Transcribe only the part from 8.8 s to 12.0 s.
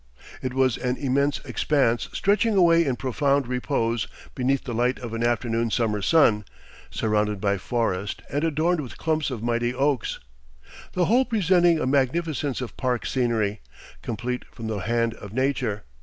with clumps of mighty oaks, "the whole presenting a